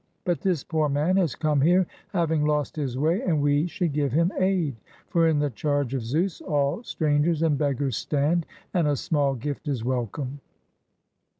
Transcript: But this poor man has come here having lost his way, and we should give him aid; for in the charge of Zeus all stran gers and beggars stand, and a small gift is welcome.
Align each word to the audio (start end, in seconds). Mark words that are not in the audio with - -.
But 0.25 0.41
this 0.41 0.63
poor 0.63 0.89
man 0.89 1.15
has 1.17 1.35
come 1.35 1.61
here 1.61 1.85
having 2.09 2.43
lost 2.43 2.75
his 2.75 2.97
way, 2.97 3.21
and 3.21 3.39
we 3.39 3.67
should 3.67 3.93
give 3.93 4.11
him 4.11 4.31
aid; 4.39 4.75
for 5.09 5.27
in 5.27 5.37
the 5.37 5.51
charge 5.51 5.93
of 5.93 6.01
Zeus 6.03 6.41
all 6.41 6.81
stran 6.81 7.23
gers 7.23 7.43
and 7.43 7.55
beggars 7.55 7.97
stand, 7.97 8.47
and 8.73 8.87
a 8.87 8.95
small 8.95 9.35
gift 9.35 9.67
is 9.67 9.85
welcome. 9.85 10.39